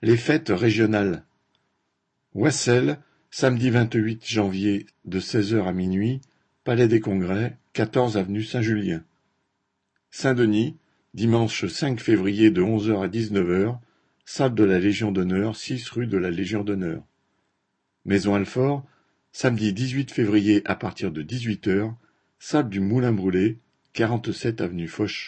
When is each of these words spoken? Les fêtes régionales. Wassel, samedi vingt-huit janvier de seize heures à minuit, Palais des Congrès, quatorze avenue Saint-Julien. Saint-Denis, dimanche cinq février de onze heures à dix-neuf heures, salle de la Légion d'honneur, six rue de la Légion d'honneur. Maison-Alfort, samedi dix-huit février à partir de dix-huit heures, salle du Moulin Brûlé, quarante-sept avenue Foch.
Les 0.00 0.16
fêtes 0.16 0.50
régionales. 0.50 1.24
Wassel, 2.32 3.00
samedi 3.32 3.68
vingt-huit 3.70 4.24
janvier 4.24 4.86
de 5.04 5.18
seize 5.18 5.52
heures 5.54 5.66
à 5.66 5.72
minuit, 5.72 6.20
Palais 6.62 6.86
des 6.86 7.00
Congrès, 7.00 7.56
quatorze 7.72 8.16
avenue 8.16 8.44
Saint-Julien. 8.44 9.02
Saint-Denis, 10.12 10.76
dimanche 11.14 11.66
cinq 11.66 12.00
février 12.00 12.52
de 12.52 12.62
onze 12.62 12.88
heures 12.88 13.02
à 13.02 13.08
dix-neuf 13.08 13.50
heures, 13.50 13.80
salle 14.24 14.54
de 14.54 14.62
la 14.62 14.78
Légion 14.78 15.10
d'honneur, 15.10 15.56
six 15.56 15.88
rue 15.90 16.06
de 16.06 16.16
la 16.16 16.30
Légion 16.30 16.62
d'honneur. 16.62 17.02
Maison-Alfort, 18.04 18.86
samedi 19.32 19.72
dix-huit 19.72 20.12
février 20.12 20.62
à 20.64 20.76
partir 20.76 21.10
de 21.10 21.22
dix-huit 21.22 21.66
heures, 21.66 21.96
salle 22.38 22.68
du 22.68 22.78
Moulin 22.78 23.12
Brûlé, 23.12 23.58
quarante-sept 23.94 24.60
avenue 24.60 24.86
Foch. 24.86 25.26